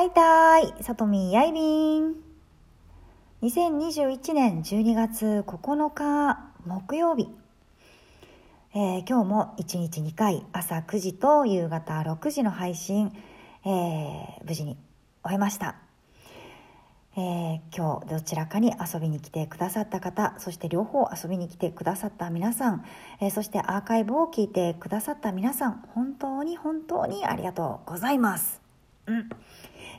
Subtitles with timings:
[0.00, 2.14] はいたーい、さとみやいびん。
[3.42, 7.28] 2021年12月9日木曜日。
[8.72, 13.12] えー今日も1日2回朝9時と夕方6時の配信、
[13.66, 14.78] えー無事に
[15.22, 15.76] 終えました。
[17.18, 22.86] えー今日どちらかに遊びに来てくださった方そして両方遊びに来てくださった皆さん、
[23.20, 28.62] えーそしてアーカイブを聞いてくださった皆さん本当に本当にありがとうございます。
[29.06, 29.28] うん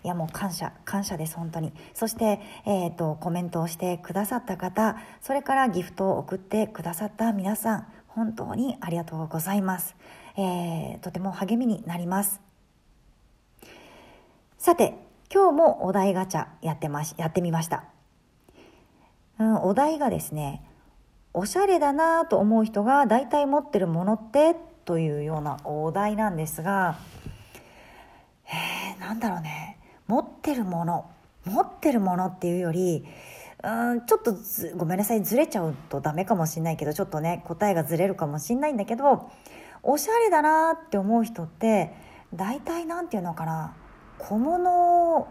[0.03, 1.73] いやもう感謝感謝です本当に。
[1.93, 9.95] そして、えー、とコメントをしてくださった方それからギフトを送ってくださった皆さん本当にありがとうございます、
[10.37, 12.41] えーとても励みになります。
[14.57, 14.95] さて
[15.33, 17.85] 今日もお題ガチャやってましやってみました、
[19.39, 20.63] うん、お題がですね
[21.33, 24.55] おしゃれだなと思う人が大体持ってるものって？
[24.83, 26.97] というようなお題なんですが
[28.45, 29.77] えー、なんだろうね。
[30.11, 31.09] 持ってるもの
[31.45, 33.05] 持ってるものっていうより
[33.63, 34.35] うんちょっと
[34.75, 39.31] ごめんなさいずれちゃうとダメかもしんないけどちょっとね答えがずれるかもしんないんだけど
[39.83, 41.93] おしゃれだなって思う人って
[42.33, 43.73] 大体なんていうのかな
[44.17, 45.29] 小物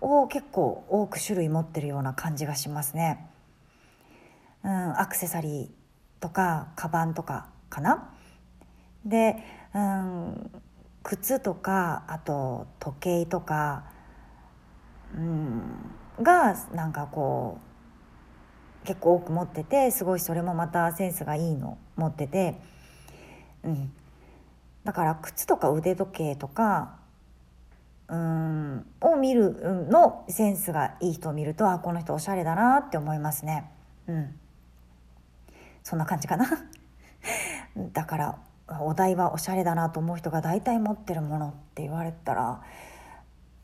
[0.00, 3.26] を結構多く種類持ってるような感じがしますね。
[4.64, 8.10] うん、アクセサリーとかカバンとかかな。
[9.04, 9.36] で、
[9.74, 10.50] うん、
[11.04, 13.84] 靴とかあと時計とか、
[15.14, 15.62] うん、
[16.20, 17.60] がなんかこ
[18.82, 22.58] う結構多く持っててすごいそれもまたセンスがいいの持ってて、
[23.62, 23.92] うん、
[24.84, 26.96] だから靴とか腕時計とか
[28.08, 33.70] うんを見るのセンスがいい人を見るとあこの人おしゃれだなって思いますね。
[34.06, 34.38] うん、
[35.82, 36.46] そんな感じかな。
[37.92, 38.38] だから
[38.80, 42.62] お題はおしゃれだなと思う人が大体持ってるものって言われたら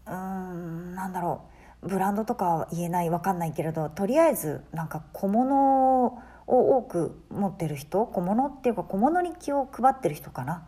[0.06, 1.42] うーんなんだろ
[1.82, 10.62] うブランドとかは言えないわかんないけれどとりあえずなんか小物を多く持ってる人小物っていうか小物に気を配ってる人かなっ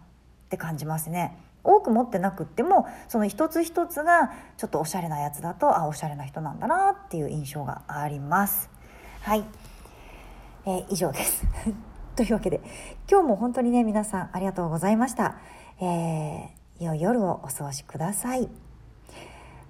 [0.49, 1.37] て感じますね。
[1.65, 8.69] 多く持ってなくってもその一つ一つがちょっとおしゃれなやつだとあおしゃれな人なんだなっていう印象があります。
[9.21, 9.45] はい、
[10.67, 11.45] えー以上です。
[12.17, 12.61] というわけで
[13.11, 15.37] 今日も本当にね皆さんありがとうございました。
[15.81, 18.49] えー、良い夜をお過ごしください。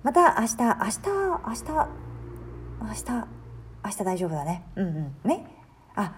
[0.03, 1.89] また明日明日明日
[2.81, 3.29] 明日
[3.85, 4.63] 明日大丈夫だね。
[4.77, 5.47] うんうんね？
[5.95, 6.15] あ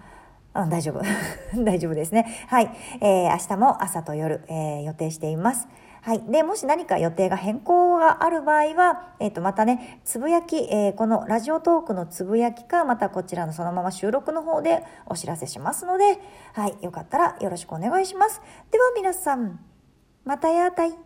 [0.55, 1.01] うん、大丈夫。
[1.63, 2.25] 大丈夫ですね。
[2.47, 2.71] はい。
[3.01, 5.67] えー明日も朝と夜、えー予定しています。
[6.01, 6.21] はい。
[6.21, 16.19] で、もし何か予定が変更がある場合は、えっ、と、またね、つぶやき、えーこのラジオトークのつぶやきか、またこちらのそのまま収録の方でお知らせしますので、
[16.53, 16.77] はい。
[16.81, 18.41] よかったらよろしくお願いします。
[18.71, 19.59] では皆さん、
[20.23, 21.04] またやーたい。